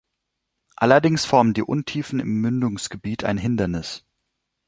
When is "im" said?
2.19-2.41